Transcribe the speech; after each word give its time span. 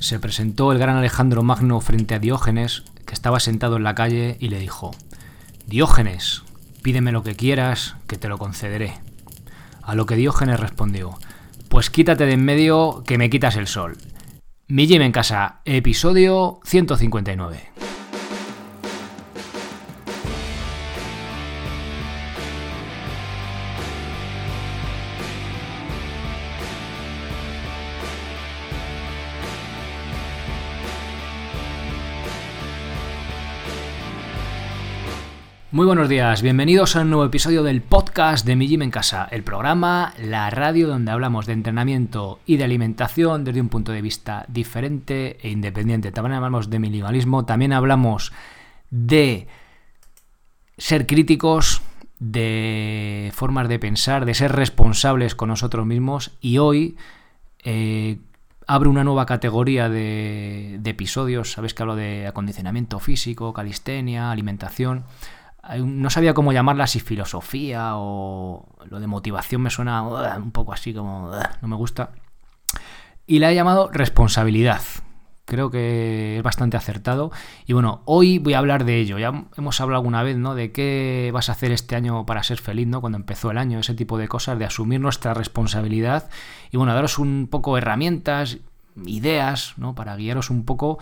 se 0.00 0.18
presentó 0.18 0.72
el 0.72 0.78
gran 0.78 0.96
Alejandro 0.96 1.42
Magno 1.42 1.80
frente 1.80 2.14
a 2.14 2.18
Diógenes, 2.18 2.84
que 3.06 3.14
estaba 3.14 3.40
sentado 3.40 3.76
en 3.76 3.84
la 3.84 3.94
calle, 3.94 4.36
y 4.40 4.48
le 4.48 4.58
dijo, 4.58 4.90
Diógenes, 5.66 6.42
pídeme 6.82 7.12
lo 7.12 7.22
que 7.22 7.36
quieras, 7.36 7.96
que 8.06 8.18
te 8.18 8.28
lo 8.28 8.38
concederé. 8.38 8.94
A 9.82 9.94
lo 9.94 10.06
que 10.06 10.16
Diógenes 10.16 10.60
respondió, 10.60 11.18
pues 11.68 11.90
quítate 11.90 12.26
de 12.26 12.32
en 12.34 12.44
medio, 12.44 13.02
que 13.06 13.18
me 13.18 13.30
quitas 13.30 13.56
el 13.56 13.66
sol. 13.66 13.96
Mi 14.68 14.86
Jim 14.86 15.02
en 15.02 15.12
casa, 15.12 15.60
episodio 15.64 16.60
159. 16.64 17.83
Muy 35.74 35.86
buenos 35.86 36.08
días, 36.08 36.40
bienvenidos 36.40 36.94
a 36.94 37.00
un 37.00 37.10
nuevo 37.10 37.24
episodio 37.24 37.64
del 37.64 37.82
podcast 37.82 38.46
de 38.46 38.54
Mi 38.54 38.68
Gym 38.68 38.82
en 38.82 38.92
Casa, 38.92 39.26
el 39.32 39.42
programa, 39.42 40.14
la 40.18 40.48
radio 40.48 40.86
donde 40.86 41.10
hablamos 41.10 41.46
de 41.46 41.52
entrenamiento 41.52 42.38
y 42.46 42.58
de 42.58 42.62
alimentación 42.62 43.42
desde 43.42 43.60
un 43.60 43.68
punto 43.68 43.90
de 43.90 44.00
vista 44.00 44.46
diferente 44.46 45.36
e 45.42 45.50
independiente. 45.50 46.12
También 46.12 46.34
hablamos 46.34 46.70
de 46.70 46.78
minimalismo, 46.78 47.44
también 47.44 47.72
hablamos 47.72 48.32
de 48.90 49.48
ser 50.78 51.08
críticos, 51.08 51.82
de 52.20 53.32
formas 53.34 53.68
de 53.68 53.80
pensar, 53.80 54.26
de 54.26 54.34
ser 54.34 54.52
responsables 54.52 55.34
con 55.34 55.48
nosotros 55.48 55.84
mismos 55.84 56.36
y 56.40 56.58
hoy 56.58 56.96
eh, 57.64 58.20
abro 58.68 58.90
una 58.90 59.02
nueva 59.02 59.26
categoría 59.26 59.88
de, 59.88 60.76
de 60.78 60.90
episodios, 60.90 61.50
sabes 61.50 61.74
que 61.74 61.82
hablo 61.82 61.96
de 61.96 62.28
acondicionamiento 62.28 63.00
físico, 63.00 63.52
calistenia, 63.52 64.30
alimentación 64.30 65.02
no 65.84 66.10
sabía 66.10 66.34
cómo 66.34 66.52
llamarla, 66.52 66.86
si 66.86 67.00
filosofía 67.00 67.92
o 67.94 68.66
lo 68.88 69.00
de 69.00 69.06
motivación 69.06 69.62
me 69.62 69.70
suena 69.70 70.02
uh, 70.02 70.40
un 70.40 70.50
poco 70.50 70.72
así 70.72 70.92
como 70.92 71.30
uh, 71.30 71.42
no 71.62 71.68
me 71.68 71.76
gusta. 71.76 72.10
Y 73.26 73.38
la 73.38 73.50
he 73.50 73.54
llamado 73.54 73.90
responsabilidad. 73.90 74.82
Creo 75.46 75.70
que 75.70 76.38
es 76.38 76.42
bastante 76.42 76.76
acertado. 76.76 77.30
Y 77.66 77.74
bueno, 77.74 78.02
hoy 78.06 78.38
voy 78.38 78.54
a 78.54 78.58
hablar 78.58 78.84
de 78.84 78.98
ello. 78.98 79.18
Ya 79.18 79.46
hemos 79.56 79.80
hablado 79.80 80.00
alguna 80.00 80.22
vez, 80.22 80.36
¿no? 80.38 80.54
De 80.54 80.72
qué 80.72 81.30
vas 81.34 81.48
a 81.48 81.52
hacer 81.52 81.70
este 81.70 81.96
año 81.96 82.24
para 82.24 82.42
ser 82.42 82.58
feliz, 82.60 82.86
¿no? 82.86 83.00
Cuando 83.00 83.18
empezó 83.18 83.50
el 83.50 83.58
año, 83.58 83.78
ese 83.78 83.94
tipo 83.94 84.16
de 84.16 84.28
cosas, 84.28 84.58
de 84.58 84.64
asumir 84.64 85.00
nuestra 85.00 85.34
responsabilidad. 85.34 86.30
Y 86.70 86.78
bueno, 86.78 86.94
daros 86.94 87.18
un 87.18 87.48
poco 87.50 87.76
herramientas, 87.76 88.58
ideas, 89.04 89.74
¿no? 89.76 89.94
Para 89.94 90.16
guiaros 90.16 90.48
un 90.48 90.64
poco 90.64 90.98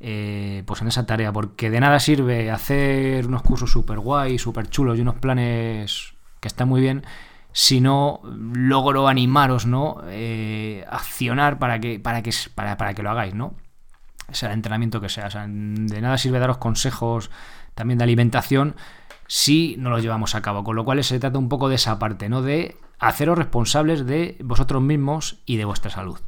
eh, 0.00 0.62
pues 0.66 0.82
en 0.82 0.88
esa 0.88 1.06
tarea, 1.06 1.32
porque 1.32 1.70
de 1.70 1.80
nada 1.80 2.00
sirve 2.00 2.50
hacer 2.50 3.26
unos 3.26 3.42
cursos 3.42 3.70
súper 3.70 3.98
guay, 3.98 4.38
súper 4.38 4.68
chulos 4.68 4.98
y 4.98 5.02
unos 5.02 5.16
planes 5.16 6.14
que 6.40 6.48
están 6.48 6.68
muy 6.68 6.80
bien 6.80 7.04
si 7.56 7.80
no 7.80 8.20
logro 8.22 9.08
animaros, 9.08 9.64
¿no? 9.64 10.02
Eh, 10.08 10.84
accionar 10.90 11.58
para 11.58 11.80
que, 11.80 11.98
para, 11.98 12.20
que, 12.22 12.30
para, 12.54 12.76
para 12.76 12.92
que 12.92 13.02
lo 13.02 13.10
hagáis, 13.10 13.32
¿no? 13.32 13.54
Sea 14.30 14.50
el 14.50 14.56
entrenamiento 14.56 15.00
que 15.00 15.08
sea. 15.08 15.28
de 15.28 16.00
nada 16.02 16.18
sirve 16.18 16.38
daros 16.38 16.58
consejos 16.58 17.30
también 17.74 17.96
de 17.96 18.04
alimentación 18.04 18.76
si 19.26 19.76
no 19.78 19.88
los 19.88 20.02
llevamos 20.02 20.34
a 20.34 20.42
cabo. 20.42 20.64
Con 20.64 20.76
lo 20.76 20.84
cual 20.84 21.02
se 21.02 21.18
trata 21.18 21.38
un 21.38 21.48
poco 21.48 21.70
de 21.70 21.76
esa 21.76 21.98
parte, 21.98 22.28
¿no? 22.28 22.42
De 22.42 22.76
haceros 22.98 23.38
responsables 23.38 24.04
de 24.04 24.36
vosotros 24.44 24.82
mismos 24.82 25.40
y 25.46 25.56
de 25.56 25.64
vuestra 25.64 25.90
salud. 25.90 26.20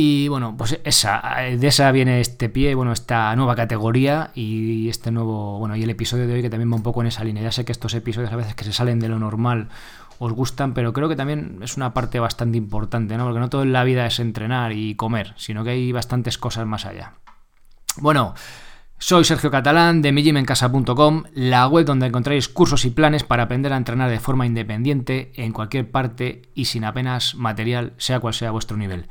Y 0.00 0.28
bueno, 0.28 0.54
pues 0.56 0.78
esa, 0.84 1.20
de 1.58 1.66
esa 1.66 1.90
viene 1.90 2.20
este 2.20 2.48
pie, 2.48 2.76
bueno, 2.76 2.92
esta 2.92 3.34
nueva 3.34 3.56
categoría 3.56 4.30
y 4.32 4.88
este 4.88 5.10
nuevo, 5.10 5.58
bueno, 5.58 5.74
y 5.74 5.82
el 5.82 5.90
episodio 5.90 6.28
de 6.28 6.34
hoy 6.34 6.40
que 6.40 6.50
también 6.50 6.70
va 6.70 6.76
un 6.76 6.84
poco 6.84 7.00
en 7.00 7.08
esa 7.08 7.24
línea. 7.24 7.42
Ya 7.42 7.50
sé 7.50 7.64
que 7.64 7.72
estos 7.72 7.94
episodios 7.94 8.32
a 8.32 8.36
veces 8.36 8.54
que 8.54 8.62
se 8.62 8.72
salen 8.72 9.00
de 9.00 9.08
lo 9.08 9.18
normal 9.18 9.70
os 10.20 10.32
gustan, 10.32 10.72
pero 10.72 10.92
creo 10.92 11.08
que 11.08 11.16
también 11.16 11.58
es 11.62 11.76
una 11.76 11.94
parte 11.94 12.20
bastante 12.20 12.58
importante, 12.58 13.16
¿no? 13.16 13.24
Porque 13.24 13.40
no 13.40 13.50
todo 13.50 13.64
en 13.64 13.72
la 13.72 13.82
vida 13.82 14.06
es 14.06 14.20
entrenar 14.20 14.70
y 14.70 14.94
comer, 14.94 15.34
sino 15.36 15.64
que 15.64 15.70
hay 15.70 15.90
bastantes 15.90 16.38
cosas 16.38 16.64
más 16.64 16.86
allá. 16.86 17.14
Bueno, 17.96 18.34
soy 18.98 19.24
Sergio 19.24 19.50
Catalán 19.50 20.00
de 20.00 20.12
mijimencasa.com, 20.12 21.24
la 21.34 21.66
web 21.66 21.84
donde 21.84 22.06
encontráis 22.06 22.48
cursos 22.48 22.84
y 22.84 22.90
planes 22.90 23.24
para 23.24 23.42
aprender 23.42 23.72
a 23.72 23.76
entrenar 23.76 24.10
de 24.10 24.20
forma 24.20 24.46
independiente 24.46 25.32
en 25.34 25.52
cualquier 25.52 25.90
parte 25.90 26.42
y 26.54 26.66
sin 26.66 26.84
apenas 26.84 27.34
material, 27.34 27.94
sea 27.96 28.20
cual 28.20 28.34
sea 28.34 28.52
vuestro 28.52 28.76
nivel. 28.76 29.08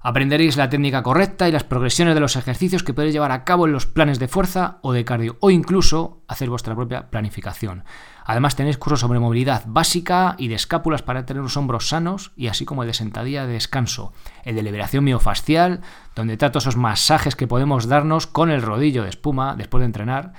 Aprenderéis 0.00 0.56
la 0.56 0.68
técnica 0.68 1.02
correcta 1.02 1.48
y 1.48 1.52
las 1.52 1.64
progresiones 1.64 2.14
de 2.14 2.20
los 2.20 2.36
ejercicios 2.36 2.82
que 2.82 2.94
podéis 2.94 3.12
llevar 3.12 3.32
a 3.32 3.44
cabo 3.44 3.66
en 3.66 3.72
los 3.72 3.86
planes 3.86 4.18
de 4.18 4.28
fuerza 4.28 4.78
o 4.82 4.92
de 4.92 5.04
cardio 5.04 5.36
o 5.40 5.50
incluso 5.50 6.22
hacer 6.28 6.48
vuestra 6.48 6.76
propia 6.76 7.10
planificación. 7.10 7.84
Además 8.24 8.54
tenéis 8.54 8.78
cursos 8.78 9.00
sobre 9.00 9.18
movilidad 9.18 9.64
básica 9.66 10.36
y 10.38 10.48
de 10.48 10.54
escápulas 10.54 11.02
para 11.02 11.26
tener 11.26 11.42
los 11.42 11.56
hombros 11.56 11.88
sanos 11.88 12.32
y 12.36 12.46
así 12.46 12.64
como 12.64 12.82
el 12.82 12.88
de 12.88 12.94
sentadilla 12.94 13.46
de 13.46 13.54
descanso, 13.54 14.12
el 14.44 14.54
de 14.54 14.62
liberación 14.62 15.02
miofascial, 15.02 15.80
donde 16.14 16.36
trato 16.36 16.58
esos 16.58 16.76
masajes 16.76 17.34
que 17.34 17.48
podemos 17.48 17.88
darnos 17.88 18.26
con 18.26 18.50
el 18.50 18.62
rodillo 18.62 19.02
de 19.02 19.08
espuma 19.08 19.56
después 19.56 19.80
de 19.80 19.86
entrenar. 19.86 20.32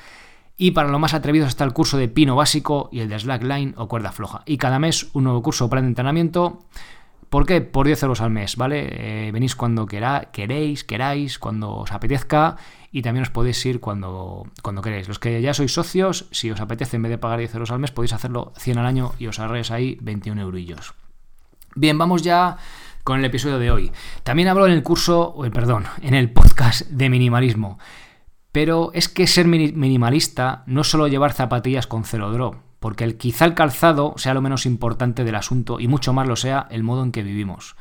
Y 0.55 0.71
para 0.71 0.89
los 0.89 0.99
más 0.99 1.13
atrevidos 1.13 1.49
está 1.49 1.63
el 1.63 1.73
curso 1.73 1.97
de 1.97 2.09
pino 2.09 2.35
básico 2.35 2.89
y 2.91 2.99
el 2.99 3.09
de 3.09 3.17
slackline 3.17 3.73
o 3.77 3.87
cuerda 3.87 4.11
floja. 4.11 4.43
Y 4.45 4.57
cada 4.57 4.77
mes 4.77 5.09
un 5.13 5.23
nuevo 5.23 5.41
curso 5.41 5.65
o 5.65 5.69
plan 5.69 5.83
de 5.83 5.89
entrenamiento 5.89 6.65
¿Por 7.29 7.45
qué? 7.45 7.61
Por 7.61 7.85
10 7.85 8.03
euros 8.03 8.21
al 8.21 8.31
mes, 8.31 8.55
¿vale? 8.55 8.87
Eh, 9.27 9.31
venís 9.31 9.55
cuando 9.55 9.85
queréis, 9.85 10.83
queráis, 10.83 11.37
cuando 11.37 11.75
os 11.75 11.91
apetezca 11.91 12.57
y 12.91 13.03
también 13.03 13.21
os 13.21 13.29
podéis 13.29 13.63
ir 13.67 13.79
cuando, 13.79 14.47
cuando 14.63 14.81
queréis. 14.81 15.07
Los 15.07 15.19
que 15.19 15.39
ya 15.39 15.53
sois 15.53 15.71
socios, 15.71 16.27
si 16.31 16.49
os 16.49 16.59
apetece 16.59 16.95
en 16.95 17.03
vez 17.03 17.11
de 17.11 17.19
pagar 17.19 17.37
10 17.37 17.53
euros 17.53 17.71
al 17.71 17.79
mes, 17.79 17.91
podéis 17.91 18.13
hacerlo 18.13 18.51
100 18.57 18.79
al 18.79 18.85
año 18.87 19.13
y 19.19 19.27
os 19.27 19.39
ahorréis 19.39 19.69
ahí 19.69 19.99
21 20.01 20.41
eurillos. 20.41 20.95
Bien, 21.75 21.99
vamos 21.99 22.23
ya 22.23 22.57
con 23.03 23.19
el 23.19 23.25
episodio 23.25 23.59
de 23.59 23.69
hoy. 23.69 23.91
También 24.23 24.47
hablo 24.47 24.65
en 24.65 24.73
el 24.73 24.81
curso, 24.81 25.35
perdón, 25.53 25.85
en 26.01 26.15
el 26.15 26.31
podcast 26.31 26.87
de 26.87 27.09
minimalismo. 27.11 27.77
Pero 28.51 28.89
es 28.95 29.07
que 29.07 29.27
ser 29.27 29.45
minimalista 29.45 30.63
no 30.65 30.81
es 30.81 30.89
solo 30.89 31.07
llevar 31.07 31.33
zapatillas 31.33 31.85
con 31.85 32.03
cero 32.05 32.31
drop 32.31 32.68
porque 32.79 33.03
el, 33.03 33.17
quizá 33.17 33.45
el 33.45 33.53
calzado 33.53 34.13
sea 34.17 34.33
lo 34.33 34.41
menos 34.41 34.65
importante 34.65 35.23
del 35.23 35.35
asunto 35.35 35.79
y 35.79 35.87
mucho 35.87 36.13
más 36.13 36.27
lo 36.27 36.35
sea 36.35 36.67
el 36.71 36.83
modo 36.83 37.03
en 37.03 37.11
que 37.11 37.23
vivimos. 37.23 37.75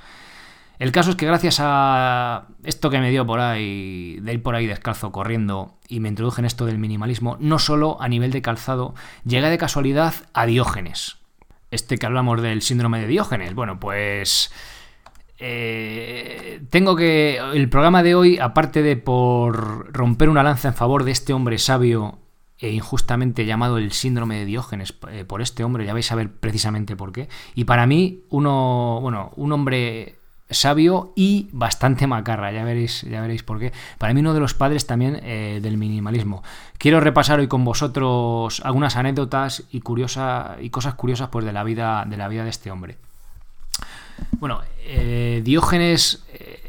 El 0.79 0.93
caso 0.93 1.11
es 1.11 1.17
que 1.17 1.27
gracias 1.27 1.59
a 1.61 2.47
esto 2.63 2.89
que 2.89 3.01
me 3.01 3.11
dio 3.11 3.27
por 3.27 3.41
ahí, 3.41 4.19
de 4.21 4.33
ir 4.33 4.43
por 4.43 4.55
ahí 4.55 4.67
descalzo 4.67 5.11
corriendo 5.11 5.77
y 5.89 5.99
me 5.99 6.09
introduje 6.09 6.41
en 6.41 6.45
esto 6.45 6.67
del 6.67 6.79
minimalismo, 6.79 7.37
no 7.41 7.59
solo 7.59 8.01
a 8.01 8.09
nivel 8.09 8.31
de 8.31 8.43
calzado, 8.43 8.95
llegué 9.25 9.51
de 9.51 9.59
casualidad 9.59 10.15
a 10.35 10.47
Diógenes. 10.47 11.17
Este 11.73 11.99
que 11.99 12.07
hablamos 12.07 12.41
del 12.43 12.63
síndrome 12.63 13.01
de 13.01 13.09
Diógenes. 13.09 13.55
Bueno, 13.55 13.81
pues... 13.81 14.53
Eh, 15.41 16.63
tengo 16.71 16.95
que... 16.95 17.39
El 17.39 17.69
programa 17.69 18.05
de 18.05 18.15
hoy, 18.15 18.39
aparte 18.39 18.83
de 18.83 18.97
por 18.97 19.93
romper 19.93 20.29
una 20.29 20.45
lanza 20.45 20.69
en 20.69 20.75
favor 20.75 21.03
de 21.03 21.11
este 21.11 21.33
hombre 21.33 21.59
sabio 21.59 22.21
injustamente 22.61 23.47
llamado 23.47 23.79
el 23.79 23.93
síndrome 23.93 24.39
de 24.39 24.45
Diógenes 24.45 24.95
eh, 25.11 25.25
por 25.25 25.43
este 25.43 25.65
hombre, 25.65 25.85
ya 25.87 25.93
vais 25.93 26.11
a 26.11 26.17
ver 26.17 26.33
precisamente 26.33 26.97
por 26.97 27.13
qué. 27.13 27.29
Y 27.55 27.65
para 27.65 27.87
mí, 27.87 28.25
uno, 28.31 28.99
bueno, 29.01 29.33
un 29.37 29.53
hombre 29.53 30.17
sabio 30.51 31.13
y 31.15 31.49
bastante 31.53 32.07
macarra, 32.07 32.51
ya 32.51 32.65
veréis, 32.65 33.03
ya 33.03 33.21
veréis 33.21 33.43
por 33.43 33.59
qué. 33.59 33.73
Para 33.99 34.15
mí 34.15 34.21
uno 34.21 34.35
de 34.35 34.41
los 34.41 34.55
padres 34.55 34.87
también 34.87 35.21
eh, 35.23 35.61
del 35.63 35.77
minimalismo. 35.77 36.43
Quiero 36.79 37.01
repasar 37.01 37.39
hoy 37.39 37.49
con 37.49 37.65
vosotros 37.65 38.61
algunas 38.65 38.97
anécdotas 38.97 39.65
y, 39.71 39.81
curiosa, 39.81 40.57
y 40.61 40.71
cosas 40.71 40.95
curiosas 40.95 41.29
pues, 41.29 41.45
de, 41.45 41.53
la 41.53 41.65
vida, 41.65 42.05
de 42.09 42.17
la 42.17 42.29
vida 42.29 42.45
de 42.45 42.51
este 42.51 42.71
hombre. 42.71 42.97
Bueno, 44.41 44.63
eh, 44.81 45.43
Diógenes 45.45 46.25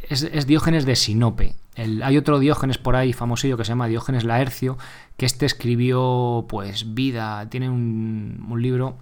es, 0.09 0.47
Diógenes 0.47 0.85
de 0.85 0.95
Sinope. 0.95 1.55
Hay 2.03 2.17
otro 2.17 2.39
Diógenes 2.39 2.77
por 2.77 2.95
ahí 2.95 3.13
famosillo 3.13 3.57
que 3.57 3.65
se 3.65 3.69
llama 3.69 3.87
Diógenes 3.87 4.23
Laercio, 4.23 4.77
que 5.17 5.25
este 5.25 5.45
escribió 5.45 6.45
pues 6.49 6.93
vida, 6.93 7.49
tiene 7.49 7.69
un, 7.69 8.55
libro 8.57 8.97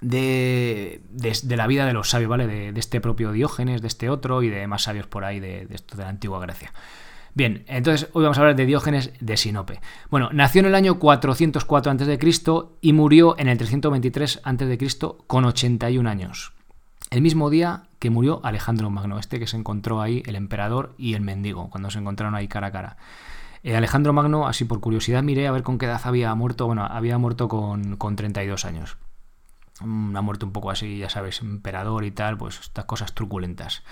de, 0.00 1.00
la 1.48 1.66
vida 1.66 1.86
de 1.86 1.92
los 1.92 2.10
sabios, 2.10 2.28
¿vale? 2.28 2.46
De, 2.46 2.78
este 2.78 3.00
propio 3.00 3.32
Diógenes, 3.32 3.82
de 3.82 3.88
este 3.88 4.10
otro 4.10 4.42
y 4.42 4.48
de 4.48 4.66
más 4.66 4.82
sabios 4.82 5.06
por 5.06 5.24
ahí 5.24 5.40
de, 5.40 5.66
esto 5.70 5.96
de 5.96 6.04
la 6.04 6.10
antigua 6.10 6.40
Grecia. 6.40 6.72
Bien, 7.34 7.64
entonces 7.66 8.10
hoy 8.12 8.22
vamos 8.24 8.36
a 8.36 8.42
hablar 8.42 8.56
de 8.56 8.66
Diógenes 8.66 9.12
de 9.20 9.36
Sinope. 9.38 9.80
Bueno, 10.10 10.28
nació 10.32 10.60
en 10.60 10.66
el 10.66 10.74
año 10.74 10.98
404 10.98 11.92
a.C. 11.92 12.18
y 12.82 12.92
murió 12.92 13.36
en 13.38 13.48
el 13.48 13.56
323 13.56 14.40
a.C. 14.44 14.78
con 15.26 15.46
81 15.46 16.10
años. 16.10 16.52
El 17.12 17.20
mismo 17.20 17.50
día 17.50 17.82
que 17.98 18.08
murió 18.08 18.40
Alejandro 18.42 18.88
Magno, 18.88 19.18
este 19.18 19.38
que 19.38 19.46
se 19.46 19.58
encontró 19.58 20.00
ahí 20.00 20.22
el 20.24 20.34
emperador 20.34 20.94
y 20.96 21.12
el 21.12 21.20
mendigo, 21.20 21.68
cuando 21.68 21.90
se 21.90 21.98
encontraron 21.98 22.34
ahí 22.34 22.48
cara 22.48 22.68
a 22.68 22.72
cara. 22.72 22.96
Eh, 23.62 23.76
Alejandro 23.76 24.14
Magno, 24.14 24.46
así 24.46 24.64
por 24.64 24.80
curiosidad, 24.80 25.22
miré 25.22 25.46
a 25.46 25.52
ver 25.52 25.62
con 25.62 25.76
qué 25.76 25.84
edad 25.84 26.00
había 26.04 26.34
muerto. 26.34 26.64
Bueno, 26.64 26.86
había 26.86 27.18
muerto 27.18 27.48
con, 27.48 28.16
32 28.16 28.64
años. 28.64 28.96
Una 29.84 30.22
muerte 30.22 30.44
un 30.44 30.52
poco 30.52 30.70
así, 30.70 30.98
ya 30.98 31.08
sabes, 31.08 31.40
emperador 31.40 32.04
y 32.04 32.10
tal, 32.10 32.36
pues 32.38 32.58
estas 32.60 32.84
cosas 32.86 33.12
truculentas. 33.14 33.82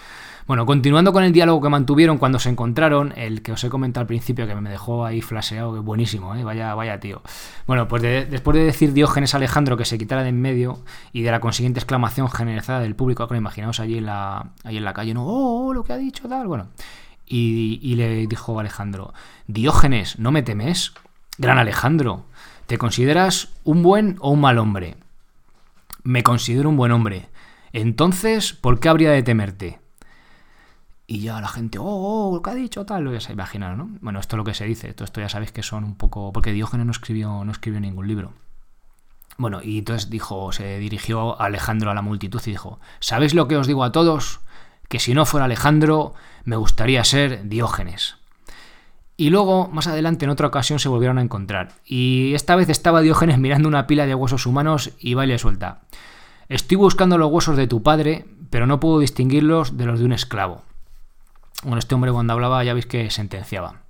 Bueno, 0.47 0.67
continuando 0.67 1.13
con 1.13 1.23
el 1.23 1.33
diálogo 1.33 1.61
que 1.61 1.69
mantuvieron 1.69 2.19
cuando 2.19 2.39
se 2.39 2.49
encontraron, 2.49 3.13
el 3.17 3.43
que 3.43 3.53
os 3.53 3.63
he 3.63 3.69
comentado 3.69 4.03
al 4.03 4.07
principio 4.07 4.47
que 4.47 4.55
me 4.55 4.71
dejó 4.71 5.05
ahí 5.05 5.21
flaseado, 5.21 5.75
que 5.75 5.81
buenísimo, 5.81 6.35
¿eh? 6.35 6.43
vaya, 6.43 6.75
vaya 6.75 6.99
tío. 6.99 7.23
Bueno, 7.67 7.87
pues 7.89 8.03
después 8.03 8.57
de 8.57 8.65
decir 8.65 8.93
Diógenes 8.93 9.35
Alejandro 9.35 9.77
que 9.77 9.85
se 9.85 9.99
quitara 9.99 10.23
de 10.23 10.31
en 10.31 10.41
medio 10.41 10.79
y 11.13 11.23
de 11.23 11.31
la 11.31 11.41
consiguiente 11.41 11.81
exclamación 11.81 12.31
generalizada 12.31 12.81
del 12.81 12.97
público, 12.97 13.29
que 13.29 13.37
imaginaos 13.37 13.81
allí 13.81 13.99
en 13.99 14.07
la, 14.07 14.53
allí 14.65 14.79
en 14.79 14.85
la 14.85 14.95
calle, 14.95 15.13
no, 15.13 15.27
oh, 15.27 15.67
oh, 15.67 15.75
lo 15.75 15.85
que 15.85 15.93
ha 15.93 15.99
dicho, 15.99 16.29
tal, 16.29 16.47
bueno. 16.47 16.69
Y, 17.27 17.79
y 17.83 17.95
le 17.97 18.27
dijo 18.27 18.59
Alejandro, 18.59 19.13
Diógenes, 19.47 20.19
¿no 20.19 20.33
me 20.33 20.43
temes? 20.43 20.95
Gran 21.39 21.59
Alejandro, 21.59 22.25
¿te 22.67 22.79
consideras 22.79 23.51
un 23.65 23.83
buen 23.83 24.17
o 24.21 24.31
un 24.31 24.41
mal 24.41 24.59
hombre? 24.59 24.97
Me 26.03 26.23
considero 26.23 26.69
un 26.69 26.77
buen 26.77 26.93
hombre. 26.93 27.29
Entonces, 27.73 28.53
¿por 28.53 28.81
qué 28.81 28.89
habría 28.89 29.11
de 29.11 29.23
temerte? 29.23 29.81
Y 31.07 31.23
ya 31.23 31.41
la 31.41 31.49
gente, 31.49 31.79
oh, 31.79 31.85
oh, 31.85 32.41
que 32.41 32.51
ha 32.51 32.55
dicho, 32.55 32.87
tal, 32.87 33.03
lo 33.03 33.13
ya 33.13 33.21
se 33.21 33.33
imaginaron, 33.33 33.79
¿no? 33.79 33.99
Bueno, 34.01 34.21
esto 34.21 34.37
es 34.37 34.39
lo 34.39 34.45
que 34.45 34.55
se 34.55 34.65
dice, 34.65 34.95
todo 34.95 35.05
esto 35.05 35.21
ya 35.21 35.29
sabéis 35.29 35.51
que 35.51 35.65
son 35.65 35.83
un 35.83 35.97
poco. 35.97 36.33
Porque 36.33 36.53
Diógenes 36.53 36.87
no 36.87 36.93
escribió, 36.93 37.45
no 37.45 37.51
escribió 37.51 37.81
ningún 37.81 38.07
libro. 38.07 38.33
Bueno, 39.37 39.61
y 39.61 39.79
entonces 39.79 40.09
dijo, 40.09 40.53
se 40.53 40.79
dirigió 40.79 41.41
Alejandro 41.41 41.91
a 41.91 41.95
la 41.95 42.03
multitud 42.03 42.41
y 42.47 42.51
dijo: 42.51 42.79
¿Sabéis 43.01 43.35
lo 43.35 43.49
que 43.49 43.57
os 43.57 43.67
digo 43.67 43.83
a 43.83 43.91
todos? 43.91 44.41
Que 44.89 45.01
si 45.01 45.15
no 45.15 45.27
fuera 45.27 45.47
Alejandro, 45.47 46.15
me 46.45 46.57
gustaría 46.57 47.03
ser 47.03 47.49
Diógenes. 47.49 48.20
Y 49.21 49.29
luego, 49.29 49.69
más 49.69 49.87
adelante, 49.87 50.25
en 50.25 50.31
otra 50.31 50.47
ocasión, 50.47 50.79
se 50.79 50.89
volvieron 50.89 51.19
a 51.19 51.21
encontrar. 51.21 51.73
Y 51.85 52.33
esta 52.33 52.57
vez 52.57 52.71
estaba 52.71 53.03
Diógenes 53.03 53.39
mirando 53.39 53.69
una 53.69 53.87
pila 53.87 54.07
de 54.07 54.15
huesos 54.15 54.47
humanos 54.47 54.93
y 54.99 55.13
baile 55.13 55.39
suelta. 55.39 55.83
Estoy 56.49 56.79
buscando 56.79 57.19
los 57.19 57.31
huesos 57.31 57.55
de 57.59 57.67
tu 57.67 57.83
padre, 57.83 58.25
pero 58.49 58.67
no 58.67 58.81
puedo 58.81 58.99
distinguirlos 58.99 59.77
de 59.77 59.85
los 59.85 59.99
de 59.99 60.07
un 60.07 60.15
esclavo. 60.15 60.63
Bueno, 61.65 61.81
este 61.81 61.95
hombre 61.95 62.13
cuando 62.13 62.33
hablaba 62.33 62.65
ya 62.65 62.73
veis 62.73 62.87
que 62.87 63.11
sentenciaba. 63.11 63.83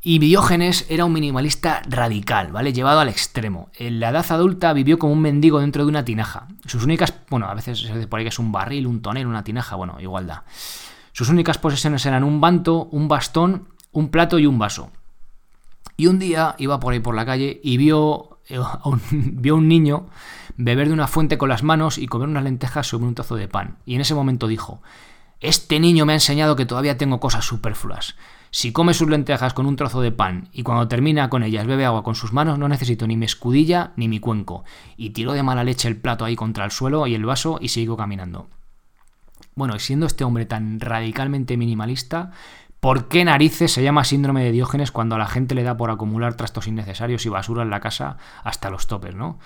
Y 0.00 0.20
Diógenes 0.20 0.86
era 0.88 1.06
un 1.06 1.12
minimalista 1.12 1.82
radical, 1.88 2.52
¿vale? 2.52 2.72
Llevado 2.72 3.00
al 3.00 3.08
extremo. 3.08 3.68
En 3.74 3.98
la 3.98 4.10
edad 4.10 4.26
adulta 4.30 4.72
vivió 4.74 4.96
como 4.96 5.12
un 5.12 5.22
mendigo 5.22 5.58
dentro 5.58 5.82
de 5.82 5.88
una 5.88 6.04
tinaja. 6.04 6.46
Sus 6.66 6.84
únicas, 6.84 7.12
bueno, 7.30 7.46
a 7.48 7.54
veces 7.54 7.80
se 7.80 7.92
dice 7.92 8.06
por 8.06 8.20
ahí 8.20 8.24
que 8.24 8.28
es 8.28 8.38
un 8.38 8.52
barril, 8.52 8.86
un 8.86 9.02
tonel, 9.02 9.26
una 9.26 9.42
tinaja, 9.42 9.74
bueno, 9.74 9.96
igualdad. 9.98 10.42
Sus 11.10 11.28
únicas 11.30 11.58
posesiones 11.58 12.06
eran 12.06 12.22
un 12.22 12.40
banto, 12.40 12.84
un 12.84 13.08
bastón 13.08 13.71
un 13.92 14.08
plato 14.08 14.38
y 14.38 14.46
un 14.46 14.58
vaso. 14.58 14.90
Y 15.96 16.06
un 16.06 16.18
día 16.18 16.54
iba 16.58 16.80
por 16.80 16.92
ahí 16.92 17.00
por 17.00 17.14
la 17.14 17.26
calle 17.26 17.60
y 17.62 17.76
vio, 17.76 18.38
eh, 18.48 18.58
un, 18.84 19.00
vio 19.40 19.56
un 19.56 19.68
niño 19.68 20.08
beber 20.56 20.88
de 20.88 20.94
una 20.94 21.06
fuente 21.06 21.38
con 21.38 21.48
las 21.48 21.62
manos 21.62 21.98
y 21.98 22.06
comer 22.06 22.28
unas 22.28 22.44
lentejas 22.44 22.86
sobre 22.86 23.06
un 23.06 23.14
trozo 23.14 23.36
de 23.36 23.48
pan. 23.48 23.76
Y 23.86 23.94
en 23.94 24.00
ese 24.00 24.14
momento 24.14 24.48
dijo, 24.48 24.82
este 25.40 25.80
niño 25.80 26.06
me 26.06 26.12
ha 26.12 26.16
enseñado 26.16 26.56
que 26.56 26.66
todavía 26.66 26.96
tengo 26.96 27.20
cosas 27.20 27.44
superfluas. 27.44 28.16
Si 28.50 28.70
come 28.70 28.94
sus 28.94 29.08
lentejas 29.08 29.54
con 29.54 29.66
un 29.66 29.76
trozo 29.76 30.02
de 30.02 30.12
pan 30.12 30.48
y 30.52 30.62
cuando 30.62 30.86
termina 30.86 31.30
con 31.30 31.42
ellas 31.42 31.66
bebe 31.66 31.86
agua 31.86 32.04
con 32.04 32.14
sus 32.14 32.32
manos, 32.32 32.58
no 32.58 32.68
necesito 32.68 33.06
ni 33.06 33.16
mi 33.16 33.24
escudilla 33.24 33.92
ni 33.96 34.08
mi 34.08 34.20
cuenco. 34.20 34.64
Y 34.96 35.10
tiró 35.10 35.32
de 35.32 35.42
mala 35.42 35.64
leche 35.64 35.88
el 35.88 35.96
plato 35.96 36.24
ahí 36.24 36.36
contra 36.36 36.64
el 36.64 36.70
suelo 36.70 37.06
y 37.06 37.14
el 37.14 37.24
vaso 37.24 37.58
y 37.60 37.68
siguió 37.68 37.96
caminando. 37.96 38.48
Bueno, 39.54 39.78
siendo 39.78 40.06
este 40.06 40.24
hombre 40.24 40.46
tan 40.46 40.80
radicalmente 40.80 41.56
minimalista, 41.56 42.30
¿Por 42.82 43.06
qué 43.06 43.24
narices 43.24 43.70
se 43.70 43.84
llama 43.84 44.02
síndrome 44.02 44.42
de 44.42 44.50
Diógenes 44.50 44.90
cuando 44.90 45.14
a 45.14 45.18
la 45.18 45.28
gente 45.28 45.54
le 45.54 45.62
da 45.62 45.76
por 45.76 45.92
acumular 45.92 46.34
trastos 46.34 46.66
innecesarios 46.66 47.24
y 47.24 47.28
basura 47.28 47.62
en 47.62 47.70
la 47.70 47.78
casa 47.78 48.16
hasta 48.42 48.70
los 48.70 48.88
topes, 48.88 49.14
¿no? 49.14 49.38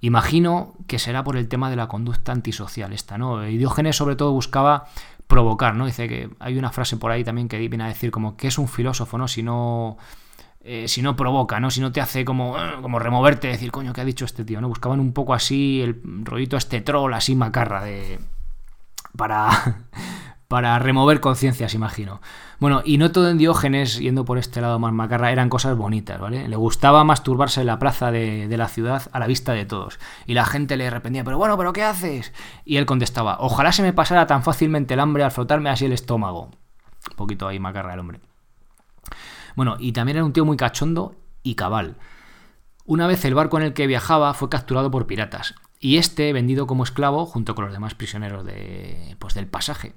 Imagino 0.00 0.76
que 0.86 1.00
será 1.00 1.24
por 1.24 1.36
el 1.36 1.48
tema 1.48 1.70
de 1.70 1.74
la 1.74 1.88
conducta 1.88 2.30
antisocial 2.30 2.92
esta, 2.92 3.18
¿no? 3.18 3.44
Y 3.48 3.58
Diógenes 3.58 3.96
sobre 3.96 4.14
todo 4.14 4.30
buscaba 4.30 4.86
provocar, 5.26 5.74
¿no? 5.74 5.86
Dice 5.86 6.08
que 6.08 6.30
hay 6.38 6.56
una 6.56 6.70
frase 6.70 6.96
por 6.96 7.10
ahí 7.10 7.24
también 7.24 7.48
que 7.48 7.58
viene 7.58 7.82
a 7.82 7.88
decir 7.88 8.12
como 8.12 8.36
que 8.36 8.46
es 8.46 8.58
un 8.58 8.68
filósofo, 8.68 9.18
¿no? 9.18 9.26
Si 9.26 9.42
no... 9.42 9.98
Eh, 10.60 10.86
si 10.86 11.02
no 11.02 11.16
provoca, 11.16 11.58
¿no? 11.58 11.72
Si 11.72 11.80
no 11.80 11.90
te 11.90 12.00
hace 12.00 12.24
como, 12.24 12.54
como 12.80 13.00
removerte, 13.00 13.48
decir, 13.48 13.72
coño, 13.72 13.92
¿qué 13.92 14.02
ha 14.02 14.04
dicho 14.04 14.24
este 14.24 14.44
tío? 14.44 14.60
¿no? 14.60 14.68
Buscaban 14.68 15.00
un 15.00 15.12
poco 15.12 15.34
así 15.34 15.80
el 15.82 16.00
rollito 16.22 16.56
este 16.56 16.80
troll, 16.80 17.12
así 17.12 17.34
macarra 17.34 17.82
de... 17.82 18.20
para 19.16 19.48
para 20.48 20.78
remover 20.78 21.20
conciencias, 21.20 21.74
imagino. 21.74 22.22
Bueno, 22.58 22.80
y 22.82 22.96
no 22.96 23.12
todo 23.12 23.28
en 23.28 23.36
Diógenes, 23.36 23.98
yendo 23.98 24.24
por 24.24 24.38
este 24.38 24.62
lado 24.62 24.78
más 24.78 24.94
macarra, 24.94 25.30
eran 25.30 25.50
cosas 25.50 25.76
bonitas, 25.76 26.18
¿vale? 26.18 26.48
Le 26.48 26.56
gustaba 26.56 27.04
masturbarse 27.04 27.60
en 27.60 27.66
la 27.66 27.78
plaza 27.78 28.10
de, 28.10 28.48
la 28.56 28.68
ciudad 28.68 29.02
a 29.12 29.18
la 29.18 29.26
vista 29.26 29.52
de 29.52 29.66
todos. 29.66 29.98
Y 30.26 30.32
la 30.32 30.46
gente 30.46 30.78
le 30.78 30.86
arrepentía, 30.86 31.22
pero 31.22 31.36
bueno, 31.36 31.58
¿pero 31.58 31.74
qué 31.74 31.84
haces? 31.84 32.32
Y 32.64 32.78
él 32.78 32.86
contestaba, 32.86 33.36
ojalá 33.40 33.72
se 33.72 33.82
me 33.82 33.92
pasara 33.92 34.26
tan 34.26 34.42
fácilmente 34.42 34.94
el 34.94 35.00
hambre 35.00 35.22
al 35.22 35.30
frotarme 35.30 35.68
así 35.68 35.84
el 35.84 35.92
estómago. 35.92 36.44
Un 37.10 37.16
poquito 37.16 37.46
ahí 37.46 37.58
macarra 37.58 37.92
el 37.92 38.00
hombre. 38.00 38.20
Bueno, 39.54 39.76
y 39.78 39.92
también 39.92 40.16
era 40.16 40.24
un 40.24 40.32
tío 40.32 40.46
muy 40.46 40.56
cachondo 40.56 41.14
y 41.42 41.56
cabal. 41.56 41.96
Una 42.86 43.06
vez 43.06 43.22
el 43.26 43.34
barco 43.34 43.58
en 43.58 43.64
el 43.64 43.74
que 43.74 43.86
viajaba 43.86 44.32
fue 44.32 44.48
capturado 44.48 44.90
por 44.90 45.06
piratas. 45.06 45.54
Y 45.78 45.98
este 45.98 46.32
vendido 46.32 46.66
como 46.66 46.84
esclavo 46.84 47.26
junto 47.26 47.54
con 47.54 47.66
los 47.66 47.74
demás 47.74 47.94
prisioneros 47.94 48.46
de, 48.46 49.14
pues, 49.18 49.34
del 49.34 49.46
pasaje. 49.46 49.94